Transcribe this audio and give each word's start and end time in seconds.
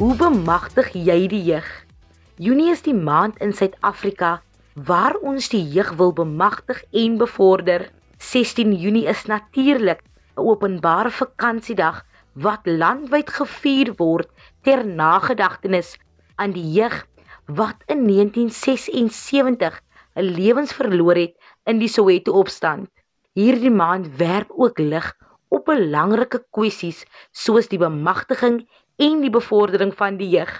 Hoe 0.00 0.14
bemagtig 0.16 0.94
jy 0.96 1.26
die 1.28 1.42
jeug? 1.44 1.66
Junie 2.40 2.70
is 2.72 2.80
die 2.86 2.94
maand 2.96 3.34
in 3.44 3.50
Suid-Afrika 3.52 4.30
waar 4.88 5.18
ons 5.20 5.50
die 5.52 5.60
jeug 5.74 5.90
wil 5.98 6.14
bemagtig 6.16 6.78
en 7.02 7.18
bevorder. 7.20 7.84
16 8.16 8.72
Junie 8.80 9.04
is 9.12 9.26
natuurlik 9.28 10.00
'n 10.00 10.40
openbare 10.40 11.12
vakansiedag 11.12 12.00
wat 12.32 12.64
landwyd 12.64 13.28
gevier 13.28 13.92
word 14.00 14.32
ter 14.64 14.86
nagedagtenis 14.86 15.98
aan 16.36 16.56
die 16.56 16.72
jeug 16.78 17.04
wat 17.44 17.76
in 17.86 18.06
1976 18.08 19.82
'n 20.16 20.32
lewens 20.40 20.72
verloor 20.72 21.16
het 21.16 21.36
in 21.64 21.78
die 21.78 21.92
Soweto 21.92 22.32
opstand. 22.32 22.88
Hierdie 23.34 23.76
maand 23.84 24.16
werp 24.16 24.48
ook 24.48 24.78
lig 24.78 25.12
op 25.50 25.64
belangrike 25.66 26.44
kwessies 26.50 27.04
soos 27.32 27.68
die 27.68 27.78
bemagtiging 27.78 28.62
en 29.00 29.20
die 29.24 29.32
bevordering 29.32 29.92
van 29.96 30.18
die 30.20 30.28
jeug. 30.34 30.52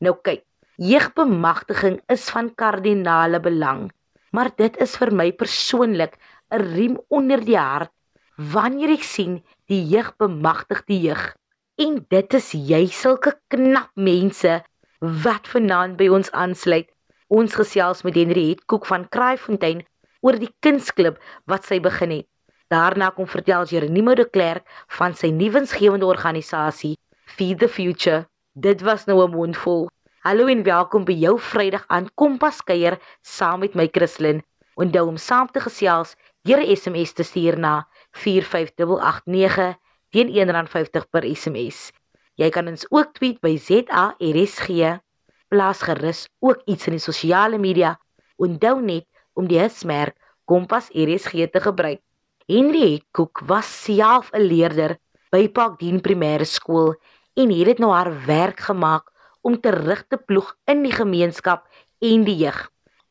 Nou 0.00 0.16
kyk, 0.24 0.42
jeugbemagtiging 0.80 2.00
is 2.12 2.26
van 2.32 2.50
kardinale 2.58 3.40
belang, 3.44 3.90
maar 4.34 4.50
dit 4.56 4.76
is 4.82 4.96
vir 4.98 5.12
my 5.12 5.30
persoonlik 5.32 6.16
'n 6.50 6.64
riem 6.74 6.96
onder 7.08 7.44
die 7.44 7.58
hart 7.58 7.92
wanneer 8.36 8.90
ek 8.96 9.04
sien 9.06 9.42
die 9.70 9.82
jeug 9.86 10.16
bemagtig 10.18 10.84
die 10.86 11.00
jeug. 11.00 11.34
En 11.78 12.04
dit 12.08 12.34
is 12.34 12.52
jy 12.52 12.86
sulke 12.86 13.34
knap 13.48 13.90
mense 13.94 14.62
wat 15.00 15.46
vanaand 15.46 15.96
by 15.96 16.08
ons 16.08 16.30
aansluit. 16.30 16.88
Ons 17.28 17.54
gesels 17.54 18.02
met 18.02 18.14
Henriet 18.14 18.64
Koek 18.66 18.86
van 18.86 19.08
Kraaifontein 19.08 19.84
oor 20.20 20.38
die 20.38 20.52
kunsklub 20.60 21.18
wat 21.46 21.64
sy 21.64 21.80
begin 21.80 22.10
het. 22.10 22.26
Daarna 22.68 23.10
kom 23.10 23.26
vertel 23.26 23.66
Jeronimo 23.68 24.14
de 24.14 24.24
Klerk 24.24 24.66
van 24.98 25.14
sy 25.14 25.30
nuwensgewende 25.30 26.06
organisasie 26.06 26.96
Feed 27.34 27.58
the 27.58 27.68
Future. 27.68 28.28
Dit 28.52 28.80
was 28.86 29.04
nou 29.04 29.18
'n 29.26 29.30
mondvol. 29.30 29.90
Hallo 30.20 30.46
en 30.46 30.62
welkom 30.62 31.04
by 31.04 31.12
jou 31.12 31.40
Vrydag 31.40 31.84
aan 31.86 32.06
Kompas 32.14 32.62
kuier 32.62 32.98
saam 33.22 33.58
met 33.58 33.74
my 33.74 33.88
Christlyn. 33.90 34.44
Onthou 34.74 35.08
om 35.08 35.16
saam 35.16 35.50
te 35.50 35.60
gesels 35.60 36.14
deur 36.42 36.60
'n 36.62 36.76
SMS 36.76 37.12
te 37.12 37.22
stuur 37.22 37.58
na 37.58 37.88
45889 38.10 39.74
teen 40.10 40.28
R1.50 40.28 41.10
per 41.10 41.24
SMS. 41.36 41.90
Jy 42.34 42.50
kan 42.50 42.68
ons 42.68 42.86
ook 42.90 43.12
tweet 43.12 43.40
by 43.40 43.56
ZARSG. 43.56 45.00
Plaas 45.48 45.82
gerus 45.82 46.28
ook 46.38 46.62
iets 46.64 46.86
in 46.86 46.92
die 46.92 47.00
sosiale 47.02 47.58
media. 47.58 47.98
Onthou 48.36 48.80
net 48.80 49.06
om 49.32 49.46
die 49.46 49.58
hashtag 49.58 50.14
Kompas 50.44 50.88
RSG 50.92 51.50
te 51.50 51.60
gebruik. 51.60 52.00
Henry 52.46 53.02
Koek 53.10 53.40
was 53.46 53.84
self 53.84 54.30
'n 54.32 54.40
leerder 54.40 54.98
by 55.30 55.48
Parkdien 55.48 56.00
Primêre 56.00 56.44
Skool 56.46 56.94
en 57.34 57.50
het 57.50 57.66
dit 57.72 57.78
nou 57.82 57.90
haar 57.92 58.12
werk 58.26 58.60
gemaak 58.60 59.10
om 59.42 59.60
terug 59.60 60.04
te 60.08 60.16
ploeg 60.16 60.54
in 60.70 60.82
die 60.86 60.92
gemeenskap 60.94 61.66
en 61.98 62.24
die 62.24 62.36
jeug. 62.44 62.60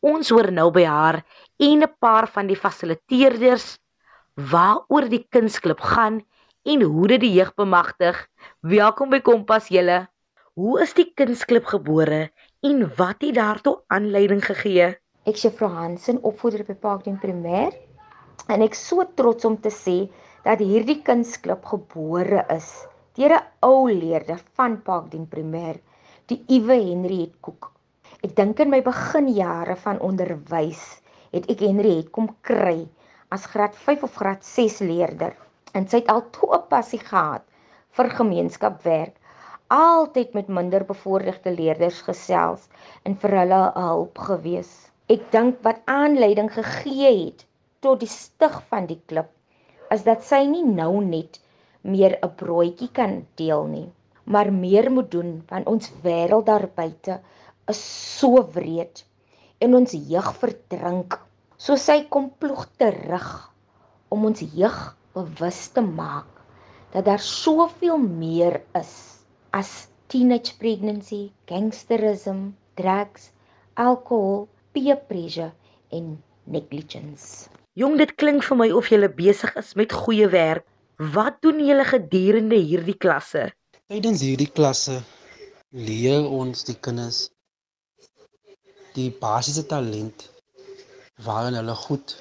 Ons 0.03 0.31
hoor 0.33 0.52
nou 0.52 0.69
by 0.75 0.83
haar 0.83 1.21
en 1.59 1.83
'n 1.83 1.95
paar 1.99 2.27
van 2.27 2.47
die 2.47 2.59
fasiliteerders 2.59 3.77
waaroor 4.35 5.09
die 5.09 5.25
kunsklub 5.30 5.80
gaan 5.80 6.23
en 6.63 6.81
hoe 6.81 7.07
dit 7.07 7.21
die 7.21 7.33
jeug 7.33 7.53
bemagtig. 7.55 8.27
Welkom 8.61 9.09
by 9.09 9.19
Kompas 9.19 9.67
julle. 9.67 10.07
Hoe 10.53 10.81
is 10.81 10.93
die 10.93 11.11
kunsklub 11.15 11.65
gebore 11.65 12.31
en 12.61 12.91
wat 12.95 13.21
het 13.21 13.35
daartoe 13.35 13.81
aanleiding 13.87 14.45
gegee? 14.45 14.95
Ek 15.25 15.35
is 15.35 15.41
Juffrou 15.41 15.71
Hansen, 15.71 16.19
opvoeder 16.23 16.63
by 16.63 16.73
Parkdien 16.73 17.19
Primêr. 17.19 17.73
En 18.47 18.61
ek 18.61 18.73
so 18.73 19.03
trots 19.15 19.45
om 19.45 19.58
te 19.61 19.69
sê 19.69 20.09
dat 20.43 20.59
hierdie 20.59 21.02
kunsklub 21.02 21.65
gebore 21.65 22.45
is 22.49 22.87
deur 23.17 23.33
'n 23.36 23.44
ou 23.67 23.88
leerder 23.88 24.39
van 24.58 24.75
Parkdien 24.81 25.26
Primêr, 25.30 25.77
die 26.32 26.39
Iwe 26.55 26.77
Henriet 26.82 27.33
Koek. 27.45 27.67
Ek 28.26 28.32
dink 28.39 28.61
in 28.64 28.71
my 28.73 28.80
beginjare 28.82 29.76
van 29.83 29.99
onderwys 30.08 30.82
het 31.36 31.45
ek 31.54 31.61
Henriet 31.65 32.10
kom 32.15 32.32
kry 32.49 32.87
as 33.36 33.45
graad 33.52 33.76
5 33.76 34.08
of 34.08 34.15
graad 34.21 34.42
6 34.45 34.80
leerder. 34.87 35.36
En 35.77 35.86
sy 35.89 36.02
het 36.02 36.10
al 36.14 36.23
toe 36.37 36.49
'n 36.58 36.67
passie 36.73 37.02
gehad 37.02 37.45
vir 37.98 38.10
gemeenskapwerk, 38.10 39.16
altyd 39.67 40.33
met 40.33 40.48
minder 40.48 40.86
bevoorregte 40.86 41.52
leerders 41.52 42.02
gesels 42.10 42.67
en 43.05 43.16
vir 43.21 43.37
hulle 43.42 43.61
'n 43.76 43.87
hulp 43.89 44.17
gewees. 44.17 44.73
Ek 45.10 45.32
dink 45.32 45.61
wat 45.61 45.86
aanleiding 45.86 46.49
gegee 46.54 47.14
het 47.26 47.45
tot 47.80 47.99
die 47.99 48.10
stig 48.10 48.61
van 48.70 48.86
die 48.89 49.02
klub 49.05 49.30
is 49.92 50.04
dat 50.04 50.23
sy 50.23 50.45
nie 50.49 50.66
nou 50.66 51.02
net 51.05 51.39
meer 51.83 52.17
'n 52.23 52.32
broodjie 52.39 52.89
kan 52.92 53.26
deel 53.39 53.66
nie, 53.67 53.89
maar 54.23 54.52
meer 54.54 54.92
moet 54.92 55.11
doen 55.11 55.32
want 55.49 55.67
ons 55.67 55.92
wêreld 56.04 56.45
daar 56.45 56.67
buite 56.76 57.20
is 57.67 57.82
so 58.20 58.44
wreed 58.55 59.04
en 59.60 59.76
ons 59.76 59.92
jeug 59.92 60.30
verdrink. 60.42 61.20
So 61.58 61.76
sy 61.76 62.04
kom 62.10 62.32
ploeg 62.39 62.66
terug 62.77 63.30
om 64.10 64.26
ons 64.26 64.43
jeug 64.55 64.80
bewus 65.16 65.67
te 65.76 65.82
maak 65.82 66.30
dat 66.93 67.05
daar 67.05 67.23
soveel 67.23 67.98
meer 67.98 68.61
is 68.80 68.93
as 69.52 69.88
teenage 70.08 70.58
pregnancy, 70.58 71.32
gangsterism, 71.49 72.54
drugs, 72.77 73.32
alcohol, 73.73 74.48
peer 74.73 74.99
pressure 75.10 75.52
en 75.89 76.17
negligence. 76.45 77.49
Jong, 77.73 77.98
dit 77.98 78.11
klink 78.22 78.43
vir 78.45 78.60
my 78.60 78.70
of 78.77 78.92
jy 78.92 79.08
besig 79.17 79.55
is 79.58 79.73
met 79.80 79.93
goeie 80.04 80.27
werk. 80.30 80.66
Wat 80.98 81.42
doen 81.42 81.58
julle 81.65 81.86
gedurende 81.89 82.55
hierdie 82.55 82.93
klasse? 82.93 83.48
Tydens 83.89 84.21
hierdie 84.21 84.52
klasse 84.54 84.99
leer 85.73 86.21
ons 86.21 86.61
die 86.67 86.76
kinders 86.77 87.31
die 88.93 89.09
basiese 89.23 89.64
talent 89.65 90.27
waarin 91.26 91.58
hulle 91.58 91.73
goed 91.76 92.14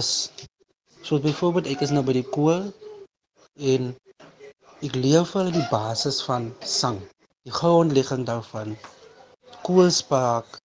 is. 0.00 0.10
So 1.06 1.20
byvoorbeeld 1.22 1.70
ek 1.70 1.86
is 1.86 1.94
nou 1.94 2.02
by 2.02 2.16
die 2.18 2.26
koor 2.34 2.66
en 3.62 3.92
ek 4.82 4.98
leer 4.98 5.22
vir 5.22 5.44
hulle 5.44 5.54
die 5.54 5.70
basis 5.70 6.18
van 6.26 6.50
sang, 6.66 6.98
die 7.46 7.54
grondlegging 7.54 8.26
daarvan. 8.26 8.74
Koorspraak, 9.62 10.58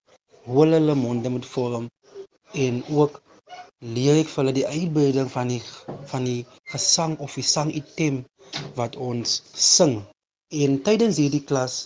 hoe 0.50 0.66
hulle 0.66 0.98
monde 0.98 1.30
moet 1.30 1.46
vorm 1.46 1.86
en 2.58 2.82
ook 2.90 3.22
leer 3.80 4.18
ek 4.20 4.28
vir 4.28 4.42
hulle 4.42 4.52
die 4.56 4.66
uitbreiding 4.68 5.28
van 5.34 5.48
die 5.52 5.60
van 6.12 6.26
die 6.28 6.40
gesang 6.72 7.14
of 7.26 7.36
die 7.38 7.44
sangitem 7.50 8.18
wat 8.76 8.96
ons 8.96 9.40
sing. 9.66 9.94
En 10.62 10.76
tydens 10.88 11.20
hierdie 11.22 11.44
klas 11.50 11.76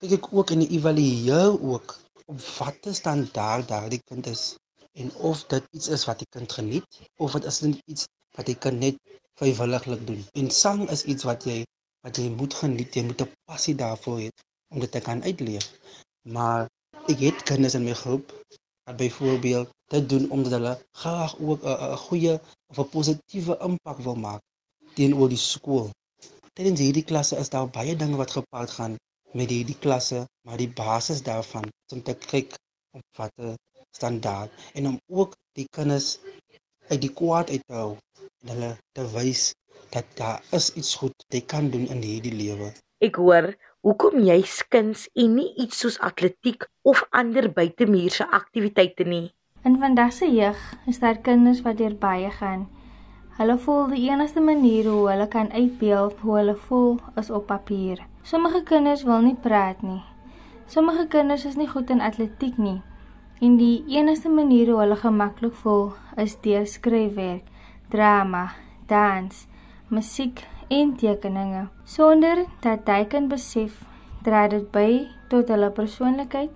kyk 0.00 0.14
ek 0.18 0.28
ook 0.32 0.52
in 0.54 0.64
die 0.64 0.70
evalueer 0.78 1.58
ook 1.72 1.96
op 2.32 2.38
watter 2.58 2.94
standaard 2.96 3.68
daardie 3.68 4.00
kind 4.08 4.30
is 4.32 4.44
en 4.96 5.12
of 5.30 5.44
dit 5.52 5.68
iets 5.76 5.92
is 5.96 6.06
wat 6.08 6.24
die 6.24 6.30
kind 6.36 6.56
geniet 6.58 7.00
of 7.18 7.36
dit 7.36 7.48
is 7.52 7.60
net 7.66 7.84
iets 7.94 8.08
wat 8.38 8.48
die 8.48 8.56
kind 8.56 8.80
net 8.80 8.98
vrywilliglik 9.40 10.06
doen. 10.08 10.24
En 10.40 10.50
sang 10.50 10.88
is 10.96 11.04
iets 11.04 11.28
wat 11.28 11.44
jy 11.48 11.62
wat 12.02 12.18
jy 12.18 12.30
moet 12.34 12.54
geniet, 12.62 12.96
jy 12.96 13.04
moet 13.06 13.22
'n 13.22 13.32
passie 13.46 13.74
daarvoor 13.74 14.18
hê 14.24 14.30
om 14.72 14.80
dit 14.80 14.92
te 14.92 15.00
kan 15.00 15.22
uitleef. 15.22 15.68
Maar 16.36 16.68
ek 17.12 17.18
het 17.28 17.42
kinders 17.50 17.76
in 17.78 17.84
my 17.84 17.94
groep 18.04 18.32
wat 18.84 18.96
byvoorbeeld 18.96 19.68
dit 19.94 20.08
doen 20.08 20.30
omdat 20.30 20.52
hulle 20.52 20.74
graag 21.02 21.38
ook 21.38 21.60
'n 21.64 21.96
goeie 22.06 22.34
of 22.70 22.78
'n 22.78 22.88
positiewe 22.94 23.54
impak 23.68 23.98
wil 24.06 24.18
maak 24.26 24.40
teenoor 24.94 25.28
die 25.28 25.44
skool. 25.52 25.90
Tydens 26.52 26.80
hierdie 26.80 27.08
klasse 27.10 27.36
is 27.42 27.48
daar 27.54 27.68
baie 27.78 27.96
dinge 27.96 28.16
wat 28.16 28.30
gepaard 28.38 28.70
gaan 28.70 28.96
met 29.32 29.50
hierdie 29.50 29.78
klasse, 29.84 30.26
maar 30.46 30.56
die 30.56 30.72
basis 30.82 31.22
daarvan 31.22 31.68
om 31.92 32.02
te 32.02 32.14
kyk 32.14 32.56
op 32.96 33.04
watter 33.16 33.54
standaard 33.96 34.50
en 34.74 34.86
om 34.86 34.98
ook 35.08 35.36
die 35.52 35.68
kinders 35.76 36.18
uit 36.88 37.00
die 37.00 37.12
kwaad 37.20 37.50
uit 37.50 37.64
te 37.66 37.74
hou 37.74 37.96
en 38.42 38.48
hulle 38.54 38.70
te 38.92 39.04
wys 39.16 39.52
dat 39.94 40.04
daar 40.20 40.44
is 40.58 40.72
iets 40.80 40.94
goed 41.00 41.14
wat 41.16 41.36
jy 41.36 41.42
kan 41.54 41.70
doen 41.70 41.86
in 41.94 42.02
hierdie 42.02 42.34
lewe. 42.34 42.72
Ek 43.04 43.16
hoor 43.20 43.52
hoekom 43.82 44.20
jy 44.22 44.38
skins 44.46 45.08
en 45.18 45.32
nie 45.34 45.48
iets 45.58 45.80
soos 45.82 45.96
atletiek 46.06 46.68
of 46.86 47.00
ander 47.10 47.48
buitemuurse 47.50 48.28
aktiwiteite 48.38 49.06
nie. 49.08 49.32
In 49.66 49.78
vandag 49.82 50.12
se 50.14 50.28
jeug 50.30 50.60
is 50.86 51.00
daar 51.02 51.18
kinders 51.18 51.62
wat 51.66 51.80
deur 51.80 51.96
baie 51.98 52.30
gaan. 52.30 52.68
Hulle 53.38 53.56
voel 53.58 53.88
die 53.90 54.04
enigste 54.10 54.40
manier 54.40 54.86
hoe 54.86 55.08
hulle 55.10 55.26
kan 55.28 55.50
uitbeeld 55.50 56.22
hoe 56.22 56.36
hulle 56.36 56.54
voel 56.68 57.00
is 57.18 57.30
op 57.30 57.46
papier. 57.50 57.98
Sommige 58.22 58.62
kinders 58.62 59.02
wil 59.02 59.22
nie 59.26 59.34
praat 59.34 59.82
nie. 59.82 60.02
Sommige 60.66 61.08
kinders 61.10 61.44
is 61.44 61.58
nie 61.58 61.68
goed 61.68 61.90
in 61.90 62.00
atletiek 62.00 62.58
nie. 62.58 62.78
En 63.42 63.56
die 63.58 63.82
enigste 63.90 64.30
manier 64.30 64.70
hoe 64.70 64.80
hulle 64.84 64.96
gemaklik 64.96 65.54
voel 65.64 65.90
is 66.16 66.36
deur 66.44 66.66
skryfwerk, 66.66 67.48
drama, 67.90 68.52
dans, 68.86 69.46
musiek 69.88 70.44
en 70.72 70.94
tekeninge. 70.96 71.66
Sonder 71.84 72.44
dat 72.64 72.88
hy 72.88 73.04
kan 73.12 73.28
besef 73.28 73.82
dra 74.24 74.46
dit 74.48 74.64
by 74.72 75.04
tot 75.32 75.50
hulle 75.52 75.68
persoonlikheid 75.74 76.52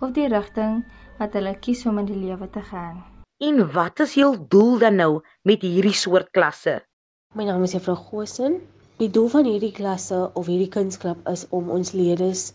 of 0.00 0.14
die 0.16 0.28
rigting 0.32 0.80
wat 1.18 1.34
hulle 1.36 1.52
kies 1.60 1.84
om 1.90 2.00
in 2.00 2.08
die 2.08 2.18
lewe 2.18 2.48
te 2.54 2.62
gaan. 2.70 3.02
En 3.44 3.60
wat 3.74 4.00
is 4.02 4.16
jou 4.18 4.32
doel 4.50 4.78
dan 4.82 4.98
nou 4.98 5.12
met 5.46 5.62
hierdie 5.62 5.94
soort 5.94 6.30
klasse? 6.34 6.80
My 7.36 7.44
naam 7.44 7.62
is 7.66 7.76
Juffrou 7.76 7.96
Gosen 8.08 8.60
Die 8.98 9.10
doel 9.14 9.28
van 9.30 9.46
hierdie 9.46 9.74
klasse 9.74 10.16
of 10.34 10.48
hierdie 10.50 10.72
kunsklub 10.74 11.20
is 11.30 11.44
om 11.54 11.68
ons 11.70 11.92
leerders 11.94 12.48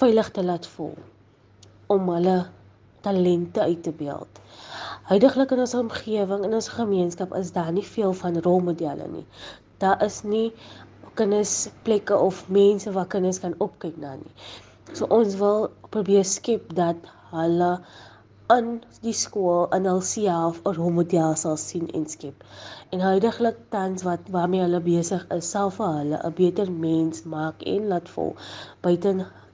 veilig 0.00 0.30
te 0.32 0.44
laat 0.46 0.68
voel 0.76 0.94
om 1.92 2.06
hulle 2.14 2.36
talente 3.04 3.60
uit 3.60 3.82
te 3.84 3.92
beeld. 3.98 4.40
Huidiglik 5.10 5.52
in 5.52 5.60
ons 5.66 5.74
omgewing 5.76 6.46
en 6.46 6.56
ons 6.56 6.70
gemeenskap 6.78 7.34
is 7.36 7.52
daar 7.52 7.68
nie 7.76 7.84
veel 7.84 8.16
van 8.22 8.40
rolmodelle 8.46 9.08
nie. 9.10 9.26
Daar 9.80 10.02
is 10.04 10.22
nie 10.22 10.52
kindersplekke 11.18 12.16
of 12.16 12.44
mense 12.48 12.92
waar 12.92 13.08
kinders 13.12 13.40
kan 13.40 13.54
opkyk 13.58 13.96
na 14.00 14.14
nie. 14.20 14.34
So 14.92 15.06
ons 15.14 15.36
wil 15.40 15.68
probeer 15.94 16.24
skep 16.24 16.74
dat 16.76 17.08
hulle 17.32 17.70
in 18.50 18.70
die 19.04 19.14
skool 19.14 19.68
in 19.76 19.86
hulself 19.86 20.60
'n 20.66 20.74
rolmodel 20.78 21.36
sal 21.42 21.56
sien 21.56 21.88
en 21.98 22.06
skep. 22.14 22.44
En 22.92 23.00
huidigelik 23.00 23.58
tans 23.74 24.02
wat 24.08 24.30
waarmee 24.36 24.64
hulle 24.66 24.80
besig 24.86 25.26
is, 25.36 25.50
sal 25.50 25.70
vir 25.76 25.92
hulle 25.98 26.18
'n 26.28 26.34
beter 26.40 26.72
mens 26.86 27.22
maak 27.34 27.62
en 27.74 27.88
laat 27.92 28.08
voel 28.08 28.34
buite 28.82 29.12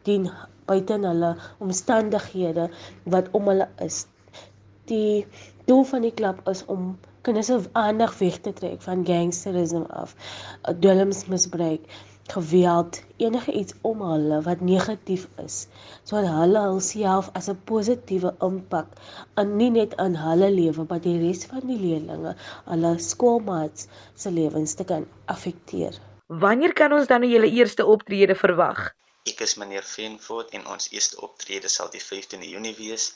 dien 0.09 0.31
buite 0.67 0.99
hulle 1.09 1.37
omstandighede 1.59 2.71
wat 3.05 3.29
om 3.33 3.53
hulle 3.53 3.69
is. 3.89 4.07
Die 4.91 5.27
doel 5.67 5.85
van 5.85 6.03
die 6.03 6.15
klub 6.23 6.41
is 6.49 6.65
om 6.67 6.97
kinders 7.27 7.51
se 7.51 7.59
aandag 7.73 8.19
weg 8.19 8.39
te 8.43 8.53
trek 8.53 8.83
van 8.87 9.07
gangsterisme 9.07 9.87
af, 10.03 10.15
dwelmsmisbruik 10.81 11.89
geweld, 12.31 13.03
enige 13.17 13.53
iets 13.53 13.75
om 13.81 14.01
hulle 14.03 14.41
wat 14.43 14.61
negatief 14.61 15.27
is, 15.45 15.67
sodat 16.03 16.33
hulle 16.35 16.63
hulself 16.69 17.31
as 17.39 17.49
'n 17.51 17.59
positiewe 17.71 18.35
impak 18.49 18.89
in 19.43 19.57
nie 19.57 19.71
net 19.71 19.95
in 20.07 20.17
hulle 20.17 20.51
lewe, 20.51 20.87
maar 20.89 21.01
die 21.01 21.19
res 21.23 21.47
van 21.47 21.67
die 21.71 21.79
leerders, 21.79 22.51
hulle 22.65 22.93
skoolmaats 22.99 23.89
se 24.15 24.31
lewens 24.31 24.75
te 24.75 24.85
kan 24.85 25.07
affekteer. 25.25 25.99
Wanneer 26.27 26.73
kan 26.73 26.93
ons 26.93 27.07
dan 27.07 27.21
nou 27.21 27.31
julle 27.31 27.51
eerste 27.51 27.87
optrede 27.87 28.35
verwag? 28.35 28.91
Ek 29.31 29.41
is 29.45 29.57
meneer 29.59 29.87
Venford 29.91 30.53
en 30.57 30.69
ons 30.73 30.85
eerste 30.95 31.17
optrede 31.27 31.71
sal 31.75 31.89
die 31.95 32.03
15de 32.03 32.47
Junie 32.47 32.75
wees. 32.79 33.07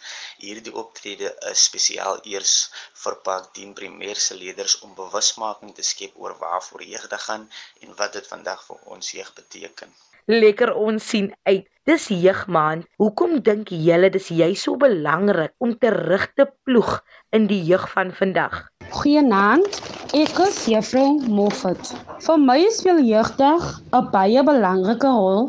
Hierdie 0.43 0.73
optrede 0.83 1.31
is 1.51 1.63
spesiaal 1.69 2.19
eers 2.33 2.55
vir 3.03 3.19
Park 3.29 3.53
10 3.59 3.77
primêre 3.79 4.19
se 4.25 4.35
leerders 4.41 4.75
om 4.87 4.97
bewusmaking 4.99 5.71
te 5.77 5.87
skep 5.87 6.17
oor 6.19 6.35
waarvoor 6.41 6.83
jeugdig 6.95 7.27
gaan 7.29 7.47
en 7.87 7.95
wat 8.01 8.19
dit 8.19 8.27
vandag 8.33 8.65
vir 8.67 8.83
ons 8.97 9.13
jeug 9.19 9.31
beteken. 9.39 9.95
Lekker 10.31 10.75
ons 10.75 11.07
sien 11.15 11.31
uit. 11.47 11.71
Dis 11.87 12.11
jeugmaand. 12.15 12.91
Hoekom 13.03 13.39
dink 13.47 13.71
julle 13.87 14.11
dis 14.11 14.29
jy 14.35 14.51
so 14.59 14.79
belangrik 14.83 15.55
om 15.63 15.79
terug 15.79 16.27
te 16.35 16.51
ploeg 16.67 16.99
in 17.39 17.47
die 17.51 17.63
jeug 17.71 17.87
van 17.95 18.11
vandag? 18.15 18.70
Goeienaand. 18.91 19.77
Ek 20.19 20.39
is 20.43 20.57
Juffrou 20.67 21.21
Moffat. 21.31 21.93
Vir 22.25 22.39
my 22.43 22.57
speel 22.75 22.99
jeugdag 23.07 23.67
'n 23.95 24.09
baie 24.11 24.43
belangrike 24.49 25.11
rol 25.15 25.45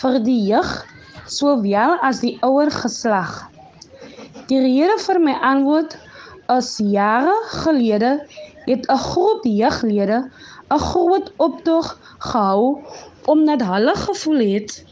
vir 0.00 0.16
die 0.26 0.38
jeug 0.48 0.70
sowel 1.30 1.92
as 2.08 2.18
die 2.24 2.32
ouer 2.42 2.70
geslag. 2.74 3.30
Die 4.50 4.58
rede 4.64 4.96
vir 5.04 5.20
my 5.22 5.36
antwoord 5.50 5.94
is 6.56 6.70
jare 6.96 7.36
gelede 7.62 8.10
het 8.66 8.90
'n 8.90 9.02
groep 9.04 9.46
jeuglede 9.46 10.18
'n 10.70 10.82
groot 10.90 11.30
optog 11.36 11.94
gehou 12.18 12.82
omdat 13.26 13.62
hulle 13.62 13.94
gevoel 13.94 14.42
het 14.56 14.84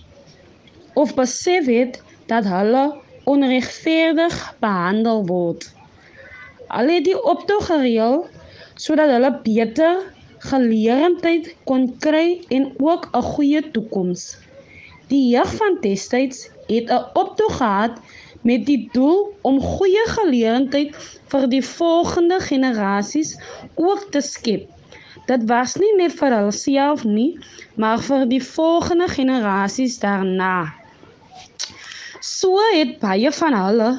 of 0.94 1.14
besef 1.18 1.66
het 1.66 1.98
dat 2.26 2.44
hulle 2.44 2.94
onregverdig 3.24 4.54
behandel 4.60 5.26
word. 5.26 5.77
Hulle 6.68 6.98
het 6.98 7.04
die 7.08 7.16
optog 7.22 7.66
gereël 7.70 8.26
sodat 8.78 9.10
hulle 9.10 9.32
beter 9.44 10.02
geleerdheid 10.50 11.48
kon 11.68 11.88
kry 12.04 12.40
en 12.54 12.70
ook 12.78 13.08
'n 13.12 13.22
goeie 13.32 13.62
toekoms. 13.70 14.36
Die 15.08 15.28
jeug 15.32 15.54
van 15.60 15.78
destyds 15.80 16.48
het 16.66 16.90
'n 16.90 17.04
optog 17.22 17.56
gehad 17.56 18.00
met 18.42 18.66
die 18.66 18.88
doel 18.92 19.34
om 19.42 19.60
goeie 19.60 20.04
geleentheid 20.06 20.96
vir 21.32 21.48
die 21.48 21.64
volgende 21.64 22.40
generasies 22.40 23.38
ook 23.74 24.10
te 24.10 24.20
skep. 24.20 24.68
Dit 25.26 25.44
was 25.48 25.76
nie 25.76 25.94
net 25.96 26.12
vir 26.12 26.36
hulself 26.36 27.04
nie, 27.04 27.38
maar 27.74 27.98
vir 27.98 28.26
die 28.28 28.42
volgende 28.44 29.08
generasies 29.08 29.98
daarna. 29.98 30.72
So 32.20 32.56
het 32.72 32.98
baie 32.98 33.32
van 33.32 33.54
hulle 33.54 33.90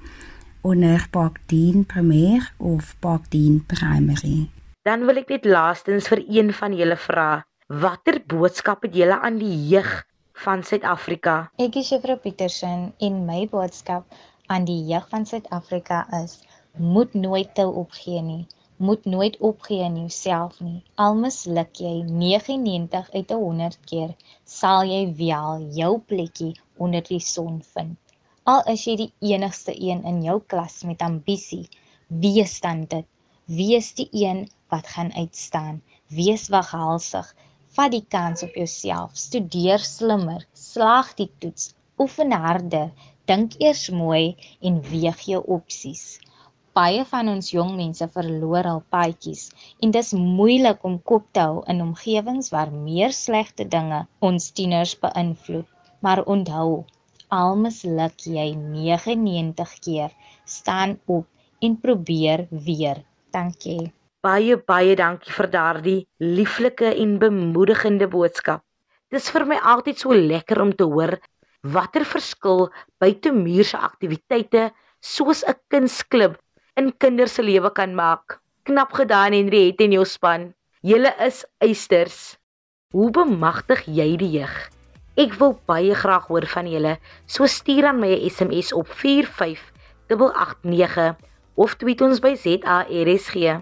onder 0.62 1.08
Parkdien 1.10 1.86
Premier 1.86 2.52
of 2.58 2.96
Parkdien 3.00 3.66
Primary. 3.66 4.50
Dan 4.84 5.06
wil 5.08 5.24
ek 5.24 5.32
net 5.32 5.48
laastens 5.48 6.08
vir 6.12 6.24
een 6.28 6.52
van 6.54 6.76
julle 6.76 7.00
vra, 7.00 7.46
watter 7.68 8.20
boodskap 8.28 8.84
het 8.84 8.96
julle 8.96 9.20
aan 9.20 9.40
die 9.40 9.68
jeug 9.72 10.04
van 10.44 10.64
Suid-Afrika? 10.64 11.50
Ek 11.56 11.80
is 11.80 11.90
Juffrou 11.92 12.20
Petersen 12.20 12.92
en 13.00 13.24
my 13.26 13.48
boodskap 13.52 14.06
aan 14.52 14.68
die 14.68 14.84
jeug 14.92 15.08
van 15.10 15.26
Suid-Afrika 15.26 16.04
is 16.24 16.40
moet 16.80 17.14
nooit 17.14 17.54
tou 17.56 17.74
opgee 17.82 18.22
nie. 18.22 18.48
Moet 18.78 19.06
nooit 19.06 19.38
opgee 19.38 19.84
in 19.84 19.96
jouself 19.98 20.60
nie. 20.60 20.84
Al 20.96 21.16
misluk 21.16 21.80
jy 21.82 21.94
99 22.06 23.08
uit 23.12 23.32
100 23.32 23.78
keer, 23.90 24.12
sal 24.44 24.84
jy 24.86 25.00
wel 25.18 25.64
jou 25.78 25.90
plekkie 26.12 26.52
onder 26.78 27.02
die 27.08 27.20
son 27.20 27.58
vind. 27.74 27.98
Al 28.44 28.62
is 28.74 28.84
jy 28.86 28.96
die 29.02 29.10
enigste 29.32 29.74
een 29.90 30.04
in 30.12 30.22
jou 30.24 30.38
klas 30.54 30.84
met 30.84 31.02
ambisie, 31.02 31.66
wees 32.08 32.60
dan 32.62 32.86
dit. 32.94 33.08
Wees 33.46 33.94
die 33.98 34.10
een 34.12 34.46
wat 34.70 34.88
gaan 34.94 35.14
uitstaan. 35.14 35.82
Wees 36.08 36.48
waghalsig. 36.54 37.34
Vat 37.74 37.92
die 37.92 38.06
kans 38.08 38.44
op 38.44 38.54
jouself. 38.56 39.18
Studeer 39.18 39.80
slimmer. 39.80 40.46
Slaag 40.54 41.16
die 41.18 41.32
toets. 41.40 41.74
Oefen 41.98 42.32
harder. 42.32 42.92
Dink 43.26 43.58
eers 43.58 43.90
mooi 43.90 44.36
en 44.62 44.82
weeg 44.92 45.26
jou 45.32 45.44
opsies 45.60 46.20
baie 46.78 47.02
van 47.10 47.30
ons 47.32 47.48
jong 47.50 47.72
mense 47.74 48.06
verloor 48.14 48.68
al 48.70 48.84
paadjies 48.94 49.48
en 49.82 49.94
dis 49.96 50.12
moeilik 50.14 50.84
om 50.86 51.00
kop 51.12 51.26
te 51.34 51.42
hou 51.42 51.64
in 51.74 51.82
omgewings 51.82 52.52
waar 52.54 52.70
meer 52.70 53.16
slegte 53.18 53.66
dinge 53.66 54.04
ons 54.28 54.52
tieners 54.54 54.94
beïnvloed. 55.02 55.66
Maar 56.06 56.22
onthou, 56.30 56.84
al 57.34 57.58
misluk 57.58 58.22
jy 58.30 58.52
99 58.54 59.74
keer, 59.82 60.14
staan 60.46 61.00
op 61.10 61.26
en 61.66 61.80
probeer 61.82 62.46
weer. 62.52 63.02
Dankie. 63.34 63.90
Baie 64.22 64.62
baie 64.70 64.94
dankie 65.00 65.34
vir 65.34 65.50
daardie 65.58 66.00
lieflike 66.22 66.94
en 66.94 67.18
bemoedigende 67.18 68.06
boodskap. 68.12 68.62
Dis 69.10 69.32
vir 69.34 69.50
my 69.50 69.58
altyd 69.74 69.98
so 69.98 70.14
lekker 70.14 70.62
om 70.62 70.78
te 70.78 70.86
hoor 70.86 71.18
watter 71.66 72.06
verskil 72.06 72.68
buitemuur 73.02 73.66
se 73.66 73.80
aktiwiteite 73.82 74.70
soos 75.02 75.42
'n 75.48 75.58
kunsklub 75.74 76.38
in 76.78 76.92
kinders 77.02 77.34
se 77.38 77.42
lewe 77.42 77.72
kan 77.74 77.96
maak. 77.98 78.38
Knap 78.70 78.94
gedaan 78.94 79.34
Henriette 79.34 79.82
en 79.84 79.92
jou 79.96 80.06
span. 80.06 80.54
Julle 80.86 81.10
is 81.26 81.42
eisters. 81.64 82.38
Hoe 82.94 83.10
bemagtig 83.12 83.86
jy 83.90 84.18
die 84.22 84.30
jeug? 84.38 84.70
Ek 85.18 85.34
wil 85.42 85.58
baie 85.66 85.96
graag 85.98 86.30
hoor 86.30 86.46
van 86.52 86.68
julle. 86.70 87.02
So 87.26 87.50
stuur 87.50 87.86
aan 87.90 87.98
my 88.00 88.14
'n 88.14 88.30
SMS 88.30 88.70
op 88.74 88.88
45889 88.88 91.16
of 91.56 91.76
tweet 91.76 92.02
ons 92.02 92.20
by 92.20 92.36
ZARSG. 92.36 93.62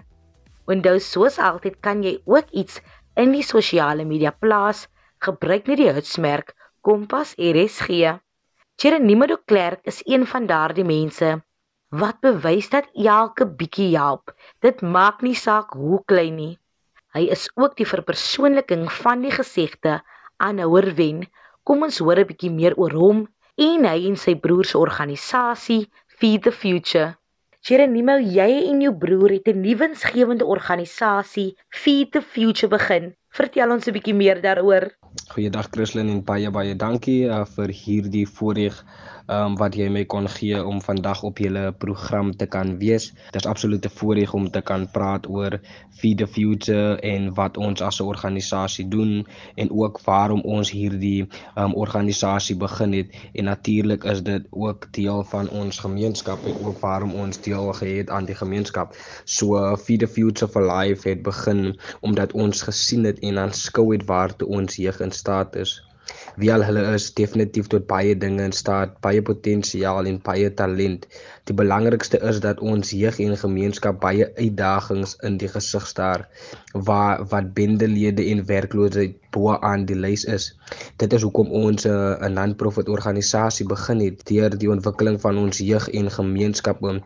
Onthou 0.66 0.98
soos 1.00 1.38
altyd 1.38 1.80
kan 1.80 2.02
jy 2.02 2.20
ook 2.26 2.44
iets 2.52 2.80
in 3.16 3.32
die 3.32 3.42
sosiale 3.42 4.04
media 4.04 4.30
plaas. 4.30 4.88
Gebruik 5.18 5.66
net 5.66 5.76
die 5.78 5.92
hitsmerk 5.92 6.54
Kompas 6.82 7.34
RSG. 7.38 7.88
Jeronimo 8.76 9.26
de 9.26 9.40
Klerk 9.46 9.80
is 9.84 10.02
een 10.04 10.26
van 10.26 10.46
daardie 10.46 10.84
mense 10.84 11.45
wat 11.90 12.20
bewys 12.20 12.68
dat 12.70 12.88
elke 12.94 13.46
bietjie 13.46 13.96
help. 13.96 14.34
Dit 14.60 14.82
maak 14.82 15.22
nie 15.22 15.34
saak 15.34 15.74
hoe 15.74 16.02
klein 16.04 16.36
nie. 16.36 16.58
Hy 17.14 17.28
is 17.32 17.48
ook 17.54 17.76
die 17.76 17.88
verpersoonliking 17.88 18.90
van 18.92 19.22
die 19.22 19.32
gesegde 19.32 20.00
aanhouer 20.36 20.94
wen. 20.94 21.26
Kom 21.64 21.82
ons 21.82 21.98
hoor 21.98 22.18
'n 22.20 22.26
bietjie 22.26 22.50
meer 22.50 22.74
oor 22.76 22.92
hom 22.92 23.28
en 23.56 23.84
hy 23.84 24.08
en 24.08 24.16
sy 24.16 24.34
broer 24.34 24.64
se 24.64 24.78
organisasie 24.78 25.88
Feed 26.06 26.42
the 26.42 26.52
Future. 26.52 27.16
Jeronimo, 27.66 28.14
jy 28.20 28.68
en 28.70 28.80
jou 28.80 28.92
broer 28.94 29.30
het 29.30 29.48
'n 29.48 29.60
nuwensgewende 29.60 30.44
organisasie 30.44 31.56
Feed 31.68 32.12
the 32.12 32.22
Future 32.22 32.68
begin. 32.68 33.14
Vertel 33.30 33.70
ons 33.70 33.86
'n 33.88 33.92
bietjie 33.92 34.14
meer 34.14 34.40
daaroor. 34.40 34.90
Goeiedag 35.32 35.68
Christlyn 35.72 36.08
en 36.08 36.22
baie 36.24 36.50
baie 36.50 36.74
dankie 36.74 37.26
uh, 37.26 37.44
vir 37.44 37.68
hierdie 37.68 38.26
voorreg 38.26 38.84
um, 39.32 39.56
wat 39.60 39.76
jy 39.78 39.88
my 39.92 40.04
kon 40.04 40.28
gee 40.30 40.58
om 40.62 40.80
vandag 40.82 41.22
op 41.26 41.38
julle 41.42 41.70
program 41.82 42.32
te 42.36 42.46
kan 42.46 42.76
wees. 42.78 43.10
Dit 43.32 43.42
is 43.42 43.48
absoluut 43.50 43.84
'n 43.86 43.96
voorreg 43.98 44.34
om 44.34 44.50
te 44.50 44.60
kan 44.60 44.88
praat 44.90 45.28
oor 45.28 45.58
Feed 45.98 46.18
the 46.18 46.26
Future 46.26 47.00
en 47.00 47.34
wat 47.34 47.56
ons 47.56 47.80
as 47.80 48.00
'n 48.00 48.04
organisasie 48.04 48.88
doen 48.88 49.26
en 49.56 49.70
ook 49.70 50.00
waarom 50.04 50.40
ons 50.40 50.70
hierdie 50.70 51.26
um, 51.56 51.74
organisasie 51.74 52.56
begin 52.56 52.92
het 52.92 53.08
en 53.34 53.44
natuurlik 53.44 54.04
is 54.04 54.22
dit 54.22 54.42
ook 54.50 54.88
deel 54.92 55.24
van 55.24 55.48
ons 55.48 55.78
gemeenskap 55.78 56.38
en 56.44 56.54
ook 56.64 56.78
waarom 56.80 57.14
ons 57.14 57.40
deel 57.40 57.72
gehad 57.72 58.10
aan 58.10 58.24
die 58.24 58.34
gemeenskap. 58.34 58.94
So 59.24 59.76
Feed 59.76 60.00
the 60.00 60.08
Future 60.08 60.52
for 60.52 60.62
Life 60.62 61.08
het 61.08 61.22
begin 61.22 61.78
omdat 62.00 62.32
ons 62.32 62.62
gesien 62.62 63.04
het 63.04 63.18
en 63.18 63.38
aanskou 63.38 63.92
het 63.92 64.04
waartoe 64.04 64.48
ons 64.48 64.76
jeug 64.76 65.00
in 65.00 65.12
staat 65.12 65.56
is 65.56 65.86
wie 66.42 66.50
al 66.54 66.64
hulle 66.66 66.82
is 66.98 67.06
definitief 67.20 67.70
tot 67.72 67.86
baie 67.92 68.14
dinge 68.24 68.44
in 68.48 68.54
staat, 68.60 68.96
baie 69.06 69.22
potensiaal 69.30 70.10
en 70.12 70.20
baie 70.28 70.50
talent. 70.60 71.06
Die 71.46 71.54
belangrikste 71.54 72.18
is 72.28 72.40
dat 72.42 72.58
ons 72.58 72.88
jeug 72.90 73.18
en 73.22 73.36
gemeenskap 73.38 74.00
baie 74.02 74.26
uitdagings 74.34 75.12
in 75.28 75.36
die 75.38 75.50
gesig 75.52 75.84
staar 75.86 76.24
waar 76.88 77.22
wat 77.30 77.52
bendelede 77.54 78.24
en 78.32 78.42
werkloosheid 78.48 79.14
bo 79.36 79.54
aan 79.68 79.84
die 79.86 79.98
lys 80.04 80.24
is. 80.36 80.48
Dit 81.02 81.14
is 81.14 81.22
hoekom 81.22 81.52
ons 81.60 81.86
eh, 81.86 82.16
'n 82.28 82.34
non-profit 82.38 82.90
organisasie 82.96 83.66
begin 83.74 84.02
het 84.02 84.26
deur 84.32 84.58
die 84.58 84.72
ontwikkeling 84.74 85.20
van 85.20 85.38
ons 85.44 85.62
jeug 85.68 85.88
en 86.00 86.10
gemeenskappe 86.16 86.96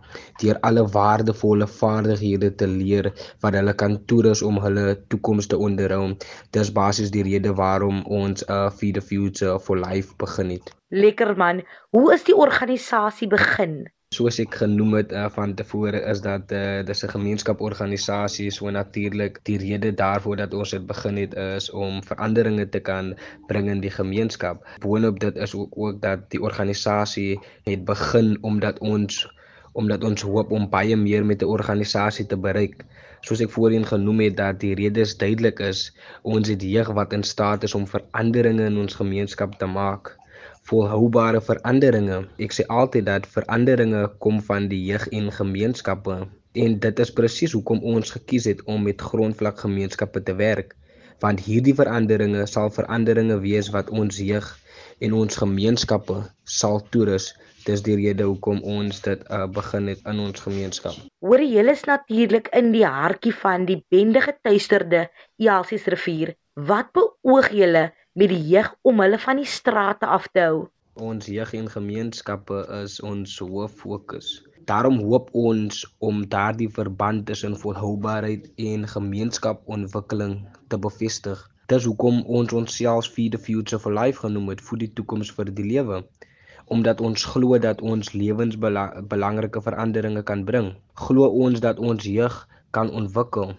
deur 0.43 0.63
alle 0.71 0.87
waardevolle 0.97 1.69
vaardighede 1.77 2.55
te 2.55 2.67
leer 2.67 3.13
wat 3.45 3.61
hulle 3.61 3.77
kan 3.85 4.01
toerus 4.07 4.43
om 4.43 4.65
hulle 4.65 4.97
toekoms 5.13 5.53
te 5.53 5.61
onderhou. 5.69 6.17
Dis 6.57 6.73
basies 6.73 7.13
die 7.13 7.29
rede 7.29 7.53
waarom 7.61 8.05
ons 8.07 8.41
'n 8.49 8.53
uh, 8.53 8.71
Feed 8.71 8.95
the 8.95 9.05
Future 9.13 9.61
for 9.61 9.77
Life 9.77 10.17
begin 10.17 10.51
het. 10.57 10.77
Lekker 10.89 11.37
man. 11.37 11.63
Hoe 11.91 12.15
is 12.15 12.25
die 12.25 12.37
organisasie 12.37 13.29
begin? 13.29 13.91
Soos 14.17 14.41
ek 14.43 14.57
genoem 14.59 14.95
het 14.97 15.13
uh, 15.15 15.29
van 15.31 15.53
tevore 15.55 15.99
is 16.13 16.21
dat 16.25 16.51
uh, 16.61 16.63
dis 16.87 17.03
'n 17.07 17.13
gemeenskaporganisasie 17.13 18.49
so 18.57 18.71
natuurlik 18.77 19.39
die 19.49 19.59
rede 19.65 19.93
daarvoor 20.01 20.41
dat 20.41 20.57
ons 20.61 20.73
dit 20.75 20.89
begin 20.89 21.21
het 21.23 21.37
is 21.43 21.71
om 21.85 22.03
veranderinge 22.09 22.67
te 22.75 22.81
kan 22.89 23.13
bring 23.47 23.71
in 23.71 23.81
die 23.85 23.95
gemeenskap. 24.01 24.67
Boonop 24.83 25.21
dit 25.23 25.39
is 25.47 25.55
ook, 25.55 25.79
ook 25.85 26.03
dat 26.03 26.27
die 26.35 26.43
organisasie 26.43 27.39
het 27.71 27.85
begin 27.85 28.35
omdat 28.43 28.83
ons 28.83 29.23
omdat 29.79 30.03
ons 30.03 30.27
hoop 30.27 30.51
om 30.51 30.71
baie 30.71 30.97
meer 30.97 31.25
met 31.25 31.43
'n 31.43 31.55
organisasie 31.59 32.27
te 32.27 32.37
bereik. 32.37 32.83
Soos 33.21 33.41
ek 33.41 33.55
voorheen 33.55 33.87
genoem 33.87 34.27
het 34.27 34.37
dat 34.37 34.61
die 34.61 34.75
redes 34.75 35.15
duidelik 35.23 35.63
is, 35.63 35.95
ons 36.23 36.49
het 36.49 36.63
jeug 36.63 36.91
wat 36.99 37.13
in 37.13 37.23
staat 37.23 37.63
is 37.63 37.75
om 37.79 37.87
veranderinge 37.87 38.65
in 38.67 38.79
ons 38.79 38.95
gemeenskap 38.95 39.55
te 39.55 39.67
maak 39.67 40.19
volhoubare 40.69 41.41
veranderinge. 41.41 42.25
Ek 42.39 42.53
sê 42.57 42.67
altyd 42.69 43.07
dat 43.09 43.31
veranderinge 43.37 44.05
kom 44.19 44.43
van 44.51 44.69
die 44.73 44.83
jeug 44.91 45.09
en 45.09 45.33
gemeenskappe 45.33 46.21
en 46.65 46.79
dit 46.85 47.01
is 47.05 47.15
presies 47.15 47.55
hoekom 47.55 47.83
ons 47.87 48.11
gekies 48.17 48.49
het 48.51 48.63
om 48.67 48.83
met 48.89 49.03
grondvlak 49.13 49.61
gemeenskappe 49.63 50.23
te 50.27 50.35
werk 50.35 50.75
want 51.21 51.43
hierdie 51.45 51.77
veranderinge 51.77 52.47
sal 52.49 52.73
veranderinge 52.73 53.37
wees 53.45 53.69
wat 53.75 53.91
ons 53.93 54.19
jeug 54.25 54.49
en 55.05 55.15
ons 55.17 55.41
gemeenskappe 55.43 56.17
sal 56.45 56.81
toerus. 56.93 57.31
Dis 57.67 57.83
die 57.85 57.97
rede 57.99 58.25
hoekom 58.25 58.63
ons 58.65 59.03
dit 59.05 59.21
uh, 59.29 59.45
begin 59.53 59.91
het 59.93 60.01
in 60.09 60.21
ons 60.25 60.45
gemeenskap. 60.47 60.97
Hoor 61.21 61.43
jy 61.45 61.65
is 61.73 61.85
natuurlik 61.89 62.49
in 62.57 62.73
die 62.73 62.87
hartjie 62.89 63.35
van 63.37 63.67
die 63.69 63.83
bendige 63.93 64.33
tuisterde 64.41 65.09
Elsies 65.37 65.85
rivier. 65.93 66.35
Wat 66.57 66.89
beoog 66.97 67.53
julle 67.53 67.91
met 68.13 68.31
die 68.33 68.43
jeug 68.53 68.73
om 68.83 69.01
hulle 69.01 69.19
van 69.19 69.39
die 69.39 69.49
strate 69.49 70.07
af 70.07 70.29
te 70.35 70.43
hou. 70.45 70.63
Ons 71.01 71.29
jeug 71.31 71.53
en 71.55 71.69
gemeenskappe 71.71 72.65
is 72.83 72.99
ons 73.07 73.37
hoof 73.39 73.77
fokus. 73.83 74.31
Daarom 74.71 74.99
hoop 75.03 75.31
ons 75.35 75.85
om 75.99 76.25
daardie 76.29 76.69
verband 76.71 77.27
tussen 77.27 77.57
volhoubaarheid 77.59 78.51
en 78.71 78.89
gemeenskapontwikkeling 78.89 80.35
te 80.69 80.79
bevestig. 80.79 81.41
Dis 81.71 81.87
hoekom 81.87 82.25
ons 82.27 82.53
onsself 82.53 83.07
Feed 83.15 83.33
the 83.33 83.39
Future 83.39 83.79
for 83.79 83.95
Life 83.95 84.27
genoem 84.27 84.51
het 84.53 84.65
vir 84.69 84.83
die 84.85 84.93
toekoms 84.99 85.31
vir 85.37 85.55
die 85.55 85.67
lewe 85.75 86.03
omdat 86.71 87.01
ons 87.03 87.25
glo 87.27 87.59
dat 87.59 87.81
ons 87.83 88.13
lewensbelangrike 88.15 89.59
veranderinge 89.63 90.23
kan 90.23 90.45
bring. 90.47 90.69
Glo 90.95 91.27
ons 91.27 91.59
dat 91.65 91.83
ons 91.83 92.05
jeug 92.07 92.37
kan 92.71 92.93
ontwikkel 92.95 93.57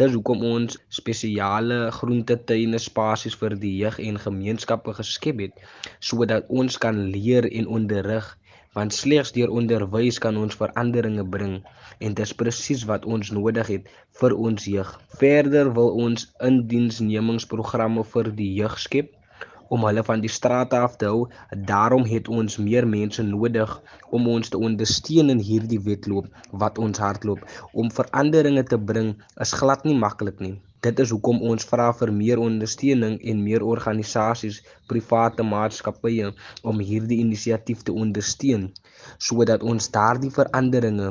Dis 0.00 0.14
hoekom 0.16 0.44
ons 0.48 0.76
spesiale 0.96 1.76
groentetuine 1.92 2.78
spasies 2.80 3.34
vir 3.40 3.56
die 3.64 3.72
jeug 3.82 3.98
en 4.00 4.20
gemeenskappe 4.22 4.94
geskep 4.96 5.42
het 5.44 5.58
sodat 6.10 6.46
ons 6.62 6.78
kan 6.84 7.02
leer 7.16 7.48
en 7.50 7.68
onderrig 7.78 8.30
want 8.78 8.96
slegs 8.96 9.34
deur 9.36 9.52
onderwys 9.60 10.22
kan 10.24 10.38
ons 10.40 10.56
veranderinge 10.62 11.26
bring 11.36 11.58
en 11.98 12.16
dit 12.16 12.24
is 12.24 12.32
presies 12.42 12.86
wat 12.92 13.04
ons 13.16 13.34
nodig 13.40 13.74
het 13.74 13.92
vir 14.22 14.38
ons 14.48 14.68
jeug. 14.72 14.96
Verder 15.20 15.74
wil 15.76 15.92
ons 16.06 16.28
indiensnemingsprogramme 16.48 18.06
vir 18.14 18.32
die 18.40 18.50
jeug 18.62 18.80
skep 18.86 19.12
om 19.74 19.86
hulle 19.86 20.04
van 20.06 20.22
die 20.24 20.32
strate 20.36 20.78
af 20.86 20.96
te 21.00 21.10
hou. 21.10 21.26
Daarom 21.70 22.06
het 22.10 22.28
ons 22.28 22.58
meer 22.58 22.86
mense 22.94 23.22
nodig 23.26 23.76
om 24.10 24.26
ons 24.34 24.50
te 24.52 24.58
ondersteun 24.58 25.30
in 25.34 25.42
hierdie 25.50 25.80
wedloop 25.86 26.26
wat 26.62 26.78
ons 26.78 27.02
hardloop. 27.02 27.44
Om 27.72 27.92
veranderinge 28.00 28.66
te 28.72 28.78
bring 28.90 29.14
is 29.46 29.54
glad 29.62 29.86
nie 29.86 29.98
maklik 30.06 30.42
nie. 30.42 30.56
Dit 30.84 31.00
is 31.04 31.10
hoekom 31.12 31.42
ons 31.44 31.66
vra 31.68 31.90
vir 31.96 32.10
meer 32.18 32.40
ondersteuning 32.40 33.18
en 33.30 33.42
meer 33.44 33.64
organisasies, 33.72 34.62
private 34.88 35.44
maatskappye 35.44 36.30
om 36.72 36.80
hierdie 36.90 37.18
inisiatief 37.24 37.82
te 37.84 37.92
ondersteun 38.04 38.70
sodat 39.26 39.66
ons 39.72 39.90
daardie 39.96 40.32
veranderinge 40.32 41.10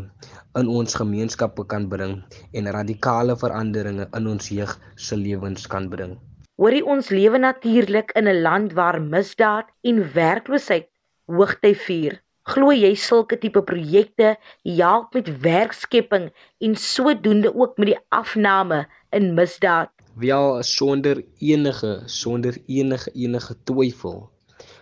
in 0.61 0.71
ons 0.79 0.97
gemeenskappe 1.01 1.67
kan 1.75 1.85
bring 1.93 2.17
en 2.61 2.73
radikale 2.79 3.37
veranderinge 3.43 4.09
in 4.21 4.33
ons 4.33 4.49
jeug 4.57 4.73
se 5.09 5.21
lewens 5.27 5.69
kan 5.75 5.89
bring. 5.93 6.17
Hoorie 6.59 6.81
ons 6.83 7.07
lewe 7.07 7.39
natuurlik 7.39 8.09
in 8.19 8.27
'n 8.27 8.41
land 8.45 8.73
waar 8.77 8.97
misdaad 9.01 9.67
en 9.89 9.99
werkloosheid 10.13 10.87
hoogty 11.35 11.69
vier. 11.83 12.13
Glo 12.51 12.73
jy 12.75 12.89
sulke 12.99 13.37
tipe 13.43 13.61
projekte 13.69 14.33
help 14.79 15.13
met 15.13 15.29
werkskepping 15.45 16.25
en 16.67 16.75
sodoende 16.75 17.53
ook 17.55 17.77
met 17.77 17.87
die 17.87 18.01
afname 18.09 18.79
in 19.15 19.33
misdaad? 19.37 19.89
Wel 20.15 20.63
sonder 20.63 21.23
enige 21.39 21.93
sonder 22.05 22.57
enige 22.67 23.11
enige 23.13 23.55
twyfel 23.63 24.17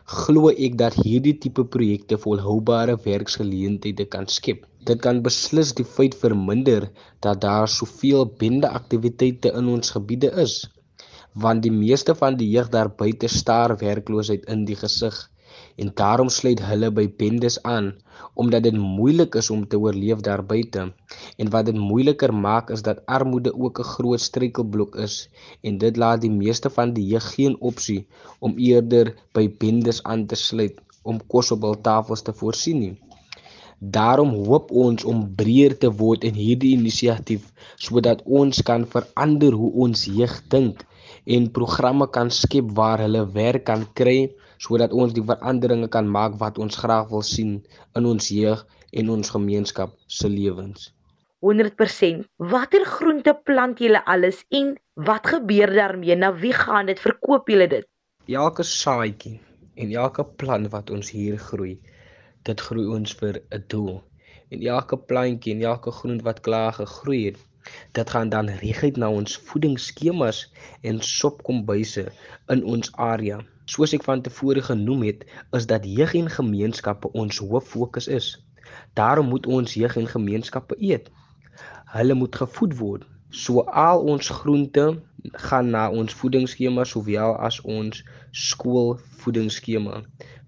glo 0.08 0.50
ek 0.50 0.78
dat 0.80 0.98
hierdie 1.04 1.36
tipe 1.38 1.66
projekte 1.76 2.18
volhoubare 2.18 2.96
werksgeleenthede 3.04 4.06
kan 4.06 4.26
skep. 4.28 4.66
Dit 4.88 5.02
kan 5.06 5.22
beslis 5.22 5.76
die 5.76 5.86
feit 5.86 6.16
verminder 6.16 6.90
dat 7.20 7.42
daar 7.42 7.68
soveel 7.68 8.26
bende 8.26 8.68
aktiwiteite 8.82 9.54
in 9.54 9.68
ons 9.68 9.92
gebiede 9.92 10.32
is 10.46 10.58
want 11.46 11.64
die 11.66 11.74
meeste 11.74 12.16
van 12.22 12.38
die 12.42 12.50
jeug 12.56 12.70
daar 12.76 12.90
buite 13.02 13.30
staar 13.40 13.76
werkloosheid 13.82 14.46
in 14.56 14.66
die 14.70 14.78
gesig 14.84 15.18
en 15.84 15.92
daarom 16.02 16.30
sluit 16.36 16.62
hulle 16.70 16.90
by 17.00 17.06
bendes 17.22 17.58
aan 17.76 17.92
omdat 18.44 18.66
dit 18.68 18.78
moeilik 18.78 19.36
is 19.42 19.50
om 19.56 19.66
te 19.72 19.80
oorleef 19.86 20.24
daar 20.28 20.44
buite 20.52 20.86
en 21.44 21.52
wat 21.56 21.70
dit 21.70 21.78
moeiliker 21.90 22.34
maak 22.48 22.74
is 22.76 22.84
dat 22.88 23.04
armoede 23.18 23.54
ook 23.66 23.80
'n 23.84 23.90
groot 23.94 24.24
struikelblok 24.28 24.98
is 25.08 25.16
en 25.62 25.78
dit 25.84 25.98
laat 26.04 26.22
die 26.26 26.34
meeste 26.44 26.74
van 26.78 26.94
die 26.98 27.06
jeug 27.14 27.28
geen 27.36 27.56
opsie 27.72 28.02
om 28.40 28.58
eerder 28.72 29.14
by 29.40 29.46
bendes 29.64 30.04
aan 30.04 30.26
te 30.34 30.40
sluit 30.48 30.82
om 31.12 31.22
kos 31.34 31.52
op 31.56 31.62
hul 31.68 31.78
tafels 31.90 32.22
te 32.28 32.34
voorsien 32.40 32.80
nie. 32.84 32.96
Daarom 33.98 34.32
hoop 34.48 34.72
ons 34.84 35.04
om 35.12 35.20
breër 35.40 35.78
te 35.84 35.90
word 36.02 36.24
in 36.30 36.34
hierdie 36.34 36.74
inisiatief 36.78 37.44
sodat 37.88 38.24
ons 38.42 38.62
kan 38.70 38.86
verander 38.96 39.54
hoe 39.62 39.72
ons 39.86 40.06
jeug 40.20 40.34
dink 40.56 40.82
en 41.36 41.50
programme 41.52 42.08
kan 42.16 42.30
skep 42.32 42.70
waar 42.80 43.02
hulle 43.04 43.24
werk 43.36 43.66
kan 43.68 43.84
kry 44.00 44.20
sodat 44.64 44.94
ons 44.96 45.14
die 45.14 45.24
veranderinge 45.32 45.90
kan 45.92 46.08
maak 46.08 46.38
wat 46.44 46.60
ons 46.64 46.80
graag 46.80 47.10
wil 47.12 47.26
sien 47.30 47.58
in 48.00 48.08
ons 48.12 48.30
jeug 48.32 48.64
en 48.94 49.10
ons 49.16 49.34
gemeenskap 49.36 49.92
se 50.08 50.30
lewens. 50.32 50.94
100%. 51.46 52.24
Watter 52.52 52.86
groente 52.86 53.34
plant 53.46 53.80
julle 53.84 54.00
alles 54.10 54.40
en 54.50 54.74
wat 55.10 55.28
gebeur 55.28 55.74
daarmee? 55.76 56.16
Na 56.16 56.32
wie 56.34 56.54
gaan 56.56 56.88
dit? 56.90 57.00
Verkoop 57.00 57.52
julle 57.52 57.68
dit? 57.70 57.86
Elke 58.28 58.64
saadjie 58.64 59.38
en 59.78 59.92
elke 59.94 60.26
plant 60.42 60.72
wat 60.74 60.90
ons 60.90 61.12
hier 61.14 61.38
groei, 61.38 61.76
dit 62.48 62.62
groei 62.70 62.88
ons 62.98 63.14
vir 63.20 63.42
'n 63.52 63.64
doel. 63.68 64.02
En 64.50 64.64
elke 64.64 64.98
plantjie 64.98 65.54
en 65.54 65.62
elke 65.62 65.92
groente 65.92 66.24
wat 66.24 66.42
klaar 66.42 66.74
gegroei 66.74 67.26
het, 67.26 67.38
dit 67.92 68.10
gaan 68.10 68.30
dan 68.30 68.50
reguit 68.62 68.98
na 68.98 69.12
ons 69.12 69.38
voedingsskemas 69.50 70.46
en 70.82 71.02
sopkombuise 71.02 72.08
in 72.54 72.64
ons 72.64 72.92
area. 72.96 73.40
Soos 73.66 73.94
ek 73.94 74.04
van 74.08 74.22
tevore 74.22 74.62
genoem 74.64 75.04
het, 75.10 75.26
is 75.52 75.68
dat 75.68 75.86
jeug 75.86 76.14
en 76.16 76.30
gemeenskappe 76.32 77.12
ons 77.12 77.40
hoof 77.44 77.68
fokus 77.76 78.08
is. 78.08 78.36
Daarom 78.94 79.28
moet 79.30 79.46
ons 79.46 79.74
jeug 79.74 79.98
en 79.98 80.08
gemeenskappe 80.08 80.76
eet 80.80 81.12
hulle 81.94 82.14
moet 82.14 82.36
gevoed 82.36 82.76
word. 82.80 83.06
So 83.30 83.64
al 83.84 84.04
ons 84.12 84.30
groente 84.40 84.86
gaan 85.34 85.70
na 85.70 85.90
ons 85.90 86.14
voedingsskema 86.14 86.86
sowel 86.86 87.36
as 87.48 87.60
ons 87.62 88.04
skoolvoedingsskema. 88.32 90.02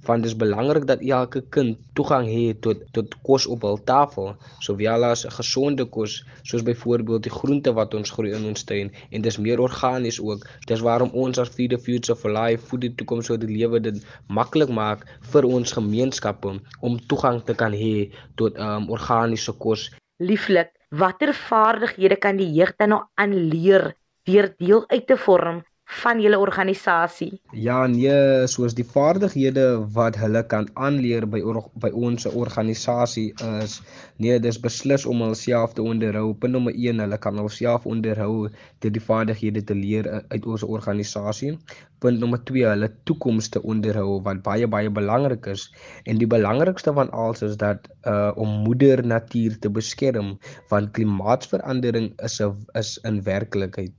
Want 0.07 0.23
dit 0.23 0.31
is 0.31 0.37
belangrik 0.39 0.85
dat 0.87 1.01
elke 1.03 1.41
kind 1.51 1.77
toegang 1.93 2.27
het 2.31 2.61
tot 2.63 2.85
tot 2.95 3.15
kos 3.27 3.45
op 3.51 3.65
hul 3.67 3.79
tafel, 3.83 4.29
sowel 4.63 5.03
as 5.09 5.25
gesonde 5.37 5.85
kos, 5.85 6.21
soos 6.47 6.63
byvoorbeeld 6.63 7.27
die 7.27 7.33
groente 7.33 7.73
wat 7.75 7.93
ons 7.93 8.13
groei 8.15 8.31
in 8.37 8.47
ons 8.47 8.63
tuin 8.63 8.93
en 9.11 9.27
dis 9.27 9.37
meer 9.37 9.59
organies 9.59 10.21
ook. 10.23 10.47
Dis 10.71 10.85
waarom 10.87 11.11
ons 11.11 11.39
as 11.43 11.51
Feed 11.51 11.75
the 11.75 11.79
Future 11.79 12.15
for 12.15 12.31
Life 12.31 12.69
Food 12.69 12.87
die 12.87 12.93
toekoms 12.95 13.27
so 13.27 13.37
die 13.37 13.51
lewe 13.51 13.83
dit 13.83 13.99
maklik 14.27 14.71
maak 14.71 15.05
vir 15.33 15.45
ons 15.45 15.75
gemeenskappe 15.75 16.55
om 16.79 16.99
toegang 17.11 17.43
te 17.43 17.53
kan 17.53 17.75
hê 17.75 18.09
tot 18.39 18.55
um, 18.55 18.87
organiese 18.89 19.53
kos. 19.59 19.89
Lieflik 20.19 20.71
Watter 20.89 21.35
vaardighede 21.37 22.15
kan 22.17 22.39
die 22.41 22.49
jeug 22.49 22.71
dan 22.79 22.89
nou 22.89 23.03
aanleer 23.21 23.91
deur 24.29 24.53
deel 24.61 24.85
uit 24.93 25.07
te 25.09 25.17
vorm 25.17 25.63
van 25.89 26.19
julle 26.21 26.37
organisasie? 26.37 27.31
Ja, 27.57 27.79
nee, 27.89 28.45
soos 28.51 28.75
die 28.77 28.85
vaardighede 28.85 29.63
wat 29.95 30.17
hulle 30.21 30.43
kan 30.51 30.67
aanleer 30.77 31.25
by 31.25 31.41
by 31.81 31.89
ons 31.97 32.27
organisasie 32.29 33.31
is 33.63 33.79
nee, 34.21 34.37
dis 34.39 34.59
beslis 34.61 35.07
om 35.09 35.23
hulself 35.25 35.73
te 35.73 35.81
onderhou. 35.81 36.35
Punt 36.37 36.53
nommer 36.53 36.75
1, 36.77 37.01
hulle 37.01 37.17
kan 37.23 37.39
hulself 37.41 37.87
onderhou 37.89 38.49
deur 38.83 38.93
die 38.93 39.05
vaardighede 39.07 39.63
te 39.65 39.77
leer 39.77 40.09
uit 40.29 40.45
ons 40.45 40.65
organisasie. 40.67 41.55
Punt 42.03 42.21
nommer 42.21 42.41
2, 42.45 42.67
hulle 42.69 42.91
toekoms 43.09 43.49
te 43.55 43.61
onderhou 43.65 44.19
wat 44.27 44.43
baie 44.45 44.69
baie 44.69 44.91
belangrik 44.93 45.49
is. 45.49 45.65
En 46.05 46.21
die 46.21 46.29
belangrikste 46.29 46.93
van 46.93 47.09
alles 47.17 47.41
is 47.49 47.57
dat 47.57 47.89
uh 48.05 48.29
om 48.37 48.61
moeder 48.67 49.01
natuur 49.01 49.57
te 49.59 49.73
beskerm 49.73 50.35
want 50.69 50.93
klimaatsverandering 50.93 52.13
is 52.29 52.39
'n 52.45 52.53
is 52.77 52.99
in 53.09 53.23
werklikheid 53.25 53.98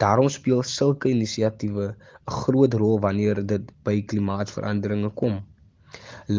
Daarom 0.00 0.28
speel 0.32 0.62
sulke 0.62 1.10
inisiatiewe 1.12 1.86
'n 1.92 2.34
groot 2.40 2.74
rol 2.82 3.00
wanneer 3.04 3.46
dit 3.52 3.64
by 3.84 3.96
klimaatsveranderinge 4.12 5.10
kom. 5.20 5.40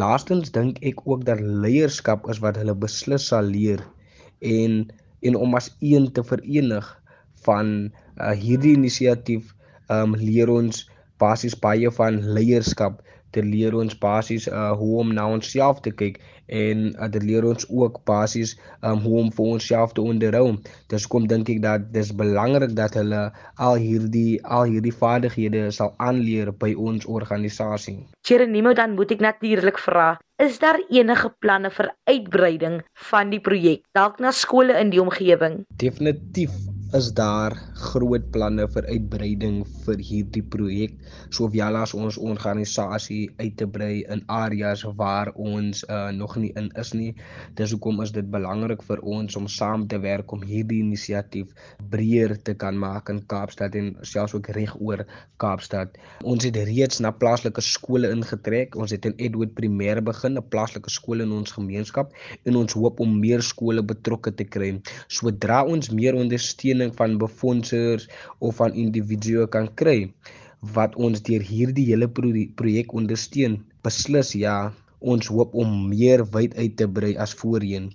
Laastens 0.02 0.52
dink 0.52 0.80
ek 0.92 1.02
ook 1.06 1.26
dat 1.26 1.40
leierskap 1.66 2.30
is 2.34 2.40
wat 2.46 2.58
hulle 2.62 2.76
beslis 2.86 3.28
sal 3.32 3.44
leer 3.56 3.84
en 4.42 4.88
en 5.22 5.36
om 5.36 5.56
as 5.60 5.70
een 5.80 6.12
te 6.12 6.24
verenig 6.24 6.88
van 7.46 7.92
uh, 8.18 8.32
hierdie 8.44 8.74
inisiatief 8.78 9.54
um, 9.90 10.16
leer 10.16 10.50
ons 10.50 10.88
basies 11.22 11.58
baie 11.68 11.94
van 12.00 12.20
leierskap 12.38 13.02
te 13.36 13.44
leer 13.44 13.76
ons 13.78 13.96
basies 13.98 14.48
uh 14.52 14.72
hoe 14.78 15.00
om 15.04 15.14
na 15.16 15.26
onsself 15.36 15.82
te 15.86 15.92
kyk 16.02 16.20
en 16.52 16.90
uh, 16.92 17.08
dit 17.14 17.24
leer 17.24 17.46
ons 17.48 17.68
ook 17.70 18.02
basies 18.08 18.58
um 18.88 19.00
hoe 19.06 19.20
om 19.22 19.30
vir 19.38 19.52
onsself 19.56 19.94
te 19.96 20.04
onderhou. 20.04 20.58
Dis 20.92 21.08
kom 21.08 21.28
dink 21.32 21.50
ek 21.54 21.62
dat 21.64 21.88
dis 21.96 22.12
belangrik 22.24 22.76
dat 22.80 22.98
hulle 23.00 23.22
al 23.68 23.80
hierdie 23.80 24.42
al 24.44 24.68
hierdie 24.74 24.96
vaardighede 25.04 25.70
sal 25.72 25.94
aanleer 26.04 26.52
by 26.52 26.74
ons 26.76 27.08
organisasie. 27.08 28.02
Cherenimo 28.28 28.76
dan 28.78 28.98
moet 29.00 29.16
ek 29.16 29.24
natuurlik 29.24 29.80
vra, 29.80 30.18
is 30.44 30.60
daar 30.60 30.80
enige 30.90 31.32
planne 31.40 31.72
vir 31.72 31.94
uitbreiding 32.10 32.82
van 33.12 33.32
die 33.32 33.42
projek 33.42 33.86
dalk 33.96 34.20
na 34.20 34.36
skole 34.36 34.76
in 34.76 34.92
die 34.92 35.02
omgewing? 35.02 35.62
Definitief 35.80 36.52
is 36.92 37.08
daar 37.16 37.54
groot 37.80 38.26
planne 38.36 38.66
vir 38.74 38.84
uitbreiding 38.92 39.62
vir 39.86 40.02
hierdie 40.04 40.44
projek 40.54 40.98
sowel 41.32 41.78
as 41.80 41.94
ons 41.96 42.18
organisasie 42.20 43.30
uit 43.40 43.54
te 43.62 43.68
brei 43.68 44.02
in 44.12 44.20
areas 44.28 44.84
waar 45.00 45.32
ons 45.40 45.86
uh, 45.88 46.10
nog 46.12 46.36
nie 46.36 46.52
in 46.60 46.68
is 46.82 46.92
nie. 46.92 47.14
Dis 47.56 47.72
hoekom 47.72 48.02
is 48.04 48.12
dit 48.12 48.28
belangrik 48.34 48.84
vir 48.84 49.00
ons 49.08 49.38
om 49.40 49.48
saam 49.48 49.86
te 49.88 50.02
werk 50.04 50.34
om 50.36 50.44
hierdie 50.44 50.82
inisiatief 50.84 51.54
breër 51.94 52.36
te 52.44 52.58
kan 52.60 52.76
maak 52.76 53.10
in 53.14 53.24
Kaapstad 53.32 53.78
en 53.80 53.94
selfs 54.04 54.36
ook 54.36 54.52
reg 54.58 54.76
oor 54.82 55.06
Kaapstad. 55.40 55.96
Ons 56.28 56.44
het 56.50 56.60
reeds 56.60 57.00
na 57.00 57.14
plaaslike 57.16 57.64
skole 57.64 58.12
ingetrek. 58.12 58.76
Ons 58.76 58.92
het 58.92 59.08
in 59.08 59.16
Edward 59.18 59.56
Primêr 59.56 60.04
begin, 60.04 60.36
'n 60.36 60.44
plaaslike 60.52 60.92
skool 60.92 61.24
in 61.24 61.32
ons 61.32 61.56
gemeenskap 61.56 62.12
en 62.44 62.60
ons 62.60 62.74
hoop 62.74 63.00
om 63.00 63.20
meer 63.20 63.42
skole 63.42 63.82
betrokke 63.82 64.36
te 64.36 64.44
kry. 64.44 64.76
Sodra 65.08 65.64
ons 65.64 65.90
meer 65.90 66.16
ondersteuning 66.16 66.81
ondersteuning 66.82 66.96
van 66.96 67.18
befondsers 67.18 68.10
of 68.40 68.56
van 68.56 68.74
individue 68.74 69.48
kan 69.48 69.70
kry 69.76 70.14
wat 70.74 70.96
ons 70.96 71.22
deur 71.22 71.42
hierdie 71.42 71.86
hele 71.86 72.08
projek 72.08 72.94
ondersteun. 72.94 73.64
Beslis 73.84 74.34
ja, 74.34 74.74
ons 75.00 75.28
hoop 75.28 75.54
om 75.56 75.90
meer 75.90 76.24
wyd 76.34 76.56
uit 76.56 76.78
te 76.78 76.88
brei 76.88 77.18
as 77.18 77.34
voorheen. 77.34 77.92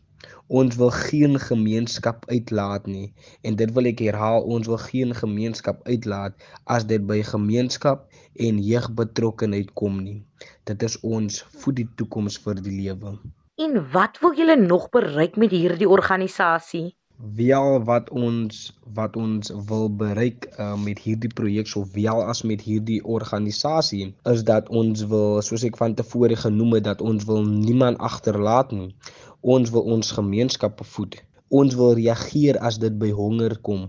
Ons 0.49 0.77
wil 0.77 0.91
geen 0.91 1.39
gemeenskap 1.39 2.27
uitlaat 2.31 2.87
nie 2.87 3.13
en 3.43 3.57
dit 3.57 3.71
wil 3.75 3.87
ek 3.87 4.01
herhaal, 4.01 4.43
ons 4.43 4.67
wil 4.67 4.79
geen 4.79 5.15
gemeenskap 5.15 5.83
uitlaat 5.87 6.35
as 6.67 6.87
dit 6.87 7.03
by 7.03 7.23
gemeenskap 7.23 8.07
en 8.39 8.59
jeugbetrokkenheid 8.59 9.73
kom 9.75 10.03
nie. 10.03 10.23
Dit 10.67 10.83
is 10.83 10.99
ons 11.03 11.43
vir 11.63 11.75
die 11.75 11.89
toekoms 11.99 12.39
vir 12.43 12.63
die 12.63 12.75
lewe. 12.75 13.17
En 13.59 13.79
wat 13.95 14.19
wil 14.21 14.35
julle 14.35 14.59
nog 14.59 14.91
bereik 14.91 15.39
met 15.39 15.51
hierdie 15.51 15.89
organisasie? 15.89 16.95
Wel 17.17 17.85
wat 17.85 18.11
ons 18.11 18.73
wat 18.95 19.17
ons 19.17 19.53
wil 19.69 19.89
bereik 19.89 20.47
uh, 20.59 20.77
met 20.77 20.99
hierdie 21.01 21.33
projek 21.33 21.69
sowel 21.69 22.21
as 22.33 22.43
met 22.43 22.61
hierdie 22.61 23.01
organisasie 23.05 24.15
is 24.33 24.43
dat 24.45 24.69
ons 24.69 25.05
wil 25.13 25.41
soos 25.43 25.65
ek 25.65 25.79
van 25.81 25.95
tevore 25.97 26.37
genoem 26.37 26.77
het 26.77 26.85
dat 26.85 27.01
ons 27.01 27.25
wil 27.25 27.45
niemand 27.45 27.99
agterlaat 27.99 28.73
nie. 28.73 28.93
Ons 29.41 29.73
wil 29.73 29.89
ons 29.97 30.13
gemeenskappe 30.19 30.85
voed. 30.85 31.17
Ons 31.49 31.77
wil 31.81 31.95
reageer 31.97 32.59
as 32.59 32.79
dit 32.83 32.99
by 32.99 33.11
honger 33.17 33.57
kom. 33.69 33.89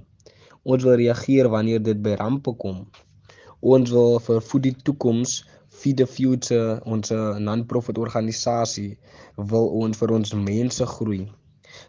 Ons 0.63 0.87
wil 0.87 0.95
reageer 1.01 1.49
wanneer 1.51 1.83
dit 1.83 1.99
by 2.01 2.15
rampe 2.21 2.53
kom. 2.63 2.85
Ons 3.59 3.91
wil 3.91 4.21
vir 4.23 4.39
voed 4.51 4.67
die 4.69 4.75
toekoms 4.83 5.41
Feed 5.77 5.99
the 5.99 6.07
Future 6.07 6.79
ons 6.85 7.11
non-profit 7.43 7.99
organisasie 8.01 8.95
wil 9.51 9.67
ons 9.83 9.99
vir 9.99 10.15
ons 10.15 10.33
mense 10.33 10.85
groei 10.95 11.27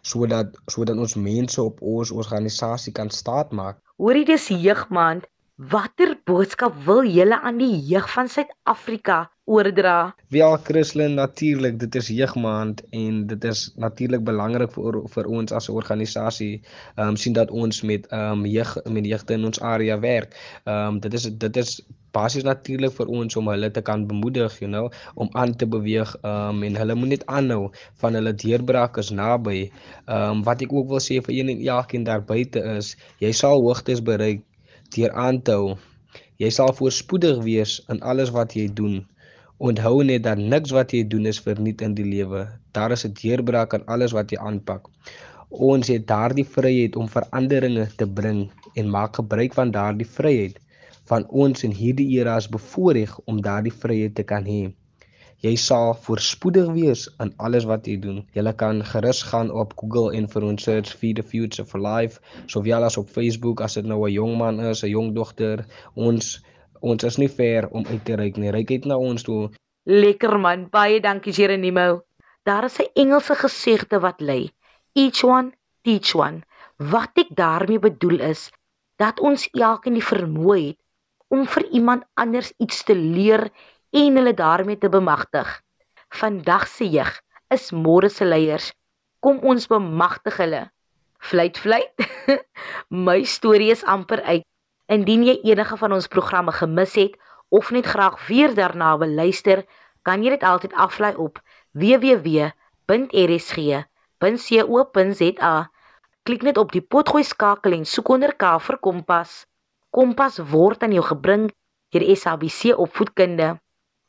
sodat 0.01 0.57
sodat 0.71 0.97
ons 0.97 1.15
mense 1.15 1.61
op 1.61 1.81
ons 1.81 2.11
organisasie 2.11 2.93
kan 2.93 3.09
staatmaak. 3.09 3.79
Hoorie 3.97 4.25
dis 4.25 4.47
jeugmaand. 4.47 5.27
Watter 5.71 6.15
boodskap 6.23 6.75
wil 6.85 7.03
julle 7.03 7.35
aan 7.43 7.57
die 7.59 7.73
jeug 7.91 8.07
van 8.13 8.29
Suid-Afrika 8.31 9.25
oordra? 9.49 10.13
Wel 10.33 10.57
Christlyn 10.67 11.15
natuurlik, 11.17 11.79
dit 11.81 11.95
is 11.95 12.07
jeugmaand 12.13 12.83
en 12.95 13.21
dit 13.27 13.43
is 13.49 13.63
natuurlik 13.81 14.23
belangrik 14.27 14.71
vir 14.77 14.99
vir 15.15 15.29
ons 15.37 15.51
as 15.51 15.69
'n 15.69 15.77
organisasie. 15.81 16.61
Ehm 16.95 17.07
um, 17.07 17.15
sien 17.15 17.33
dat 17.33 17.51
ons 17.51 17.81
met 17.81 18.05
ehm 18.07 18.45
um, 18.45 18.45
jeug 18.45 18.77
met 18.85 19.05
jeugte 19.05 19.33
in 19.33 19.45
ons 19.45 19.61
area 19.61 19.99
werk. 19.99 20.37
Ehm 20.65 20.93
um, 20.93 20.99
dit 20.99 21.13
is 21.13 21.23
dit 21.45 21.57
is 21.57 21.81
basies 22.11 22.43
natuurlik 22.43 22.93
vir 22.97 23.07
ons 23.07 23.35
om 23.35 23.49
hulle 23.51 23.69
te 23.71 23.81
kan 23.81 24.07
bemoedig, 24.07 24.59
you 24.59 24.69
know, 24.71 24.89
om 25.15 25.29
aan 25.33 25.55
te 25.55 25.67
beweeg 25.67 26.15
um, 26.23 26.63
en 26.63 26.75
hulle 26.75 26.95
moet 26.95 27.13
net 27.15 27.25
aanhou 27.25 27.69
van 28.01 28.13
hulle 28.13 28.33
deurbraak 28.33 28.97
is 28.97 29.09
naby. 29.09 29.69
Ehm 30.05 30.39
um, 30.39 30.43
wat 30.43 30.61
ek 30.61 30.73
ook 30.73 30.89
wil 30.93 31.03
sê 31.09 31.21
vir 31.25 31.35
een 31.35 31.49
en 31.49 31.61
elkeen 31.77 32.03
daar 32.03 32.21
buite 32.21 32.63
is, 32.77 32.95
jy 33.19 33.31
sal 33.31 33.61
hoogtes 33.61 34.01
bereik 34.01 34.45
deur 34.95 35.13
aan 35.13 35.41
te 35.41 35.57
hou. 35.57 35.77
Jy 36.39 36.49
sal 36.55 36.73
voorspoedig 36.73 37.41
wees 37.43 37.79
in 37.89 38.01
alles 38.01 38.29
wat 38.31 38.53
jy 38.55 38.69
doen. 38.73 39.01
Onthou 39.59 40.03
net 40.07 40.23
dat 40.23 40.39
niks 40.39 40.71
wat 40.71 40.93
jy 40.95 41.01
doen 41.13 41.25
is 41.27 41.41
verniet 41.43 41.81
in 41.83 41.95
die 41.95 42.05
lewe. 42.07 42.45
Daar 42.71 42.93
is 42.95 43.05
'n 43.05 43.13
deurbraak 43.21 43.73
aan 43.73 43.85
alles 43.95 44.15
wat 44.15 44.31
jy 44.31 44.37
aanpak. 44.39 44.87
Ons 45.49 45.87
het 45.91 46.07
daardie 46.07 46.45
vryheid 46.55 46.95
om 46.95 47.09
veranderinge 47.17 47.87
te 47.97 48.07
bring 48.07 48.39
en 48.75 48.89
maak 48.89 49.15
gebruik 49.19 49.53
van 49.53 49.71
daardie 49.71 50.07
vryheid 50.07 50.59
van 51.11 51.25
ons 51.43 51.63
in 51.67 51.71
hierdie 51.71 52.07
era 52.19 52.37
is 52.37 52.47
bevoorreg 52.47 53.19
om 53.25 53.41
daardie 53.41 53.73
vryheid 53.73 54.15
te 54.15 54.23
kan 54.31 54.45
hê. 54.45 54.71
Jy 55.43 55.55
sal 55.55 55.93
voorspoedig 56.05 56.71
wees 56.75 57.07
in 57.23 57.33
alles 57.37 57.67
wat 57.67 57.87
jy 57.87 57.97
doen. 58.03 58.23
Jy 58.35 58.53
kan 58.59 58.83
gerus 58.83 59.21
gaan 59.31 59.51
op 59.51 59.73
Google 59.81 60.15
en 60.15 60.27
vir 60.27 60.43
ons 60.51 60.63
search 60.63 60.95
Feed 61.01 61.15
the 61.19 61.23
Future 61.23 61.65
for 61.65 61.83
Life, 61.83 62.19
sowel 62.47 62.83
as 62.83 62.97
op 62.97 63.09
Facebook 63.09 63.61
as 63.61 63.75
dit 63.79 63.85
nou 63.85 64.07
'n 64.07 64.13
jong 64.13 64.37
man 64.37 64.59
is, 64.59 64.83
'n 64.83 64.91
jong 64.95 65.15
dogter. 65.15 65.65
Ons 65.95 66.39
ons 66.81 67.03
is 67.03 67.17
nie 67.17 67.29
ver 67.29 67.67
om 67.69 67.85
uit 67.85 68.03
te 68.05 68.15
reik 68.15 68.37
nie. 68.37 68.51
Ryk 68.51 68.71
uit 68.71 68.85
na 68.85 68.97
ons 68.97 69.23
toe. 69.23 69.49
Lekker 69.85 70.37
man, 70.39 70.67
baie 70.69 70.99
dankie 71.01 71.33
Jeronimo. 71.33 72.03
Daar 72.43 72.65
is 72.65 72.79
'n 72.79 72.91
Engelse 72.93 73.35
gesegde 73.35 73.99
wat 73.99 74.21
lei: 74.21 74.51
Each 74.93 75.23
one 75.23 75.51
teach 75.83 76.15
one. 76.15 76.43
Wat 76.77 77.11
ek 77.15 77.35
daarmee 77.35 77.79
bedoel 77.79 78.19
is 78.19 78.51
dat 78.97 79.19
ons 79.19 79.49
elkeen 79.51 79.93
die 79.93 80.03
vermoë 80.03 80.67
het 80.67 80.79
om 81.27 81.45
vir 81.47 81.65
iemand 81.71 82.03
anders 82.13 82.53
iets 82.57 82.83
te 82.83 82.95
leer 82.95 83.49
en 83.91 84.15
hulle 84.15 84.33
daarmee 84.33 84.77
te 84.77 84.89
bemagtig. 84.89 85.61
Vandag 86.09 86.67
se 86.67 86.89
jeug 86.89 87.21
is 87.53 87.71
môre 87.71 88.09
se 88.09 88.25
leiers. 88.25 88.71
Kom 89.19 89.39
ons 89.43 89.67
bemagtig 89.67 90.37
hulle. 90.37 90.69
Fluit 91.19 91.57
fluit. 91.57 92.05
My 93.07 93.23
storie 93.23 93.71
is 93.71 93.83
amper 93.83 94.21
uit. 94.23 94.45
Indien 94.89 95.21
jy 95.27 95.35
enige 95.45 95.77
van 95.77 95.93
ons 95.93 96.07
programme 96.09 96.51
gemis 96.51 96.95
het 96.97 97.13
of 97.53 97.69
net 97.71 97.85
graag 97.85 98.27
weer 98.27 98.55
daarna 98.57 98.97
wil 98.97 99.11
luister, 99.13 99.61
kan 100.01 100.23
jy 100.25 100.29
dit 100.33 100.43
altyd 100.43 100.73
aflaai 100.73 101.15
op 101.15 101.37
www.rsg.co.za. 101.77 102.49
Klik 106.25 106.41
net 106.45 106.57
op 106.57 106.71
die 106.73 106.81
potgooi 106.81 107.23
skakel 107.23 107.71
en 107.77 107.85
soek 107.85 108.09
onder 108.15 108.33
K 108.33 108.43
vir 108.65 108.77
Kompas. 108.81 109.45
Kompas 109.93 110.41
word 110.51 110.83
aan 110.83 110.93
jou 110.97 111.05
gebring 111.05 111.49
deur 111.93 112.05
SABC 112.15 112.73
Opvoedkunde. 112.77 113.59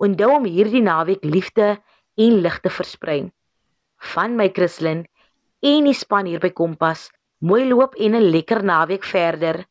Onthou 0.00 0.30
om 0.38 0.44
hierdie 0.48 0.82
naweek 0.84 1.24
liefde 1.24 1.76
en 2.16 2.40
lig 2.40 2.60
te 2.64 2.72
versprei. 2.72 3.32
Van 4.14 4.36
my 4.36 4.48
Christlyn 4.48 5.04
en 5.60 5.84
die 5.84 5.96
span 5.96 6.26
hier 6.28 6.40
by 6.40 6.50
Kompas. 6.56 7.10
Mooi 7.44 7.68
loop 7.68 7.94
en 8.00 8.16
'n 8.16 8.30
lekker 8.32 8.64
naweek 8.64 9.04
verder. 9.04 9.64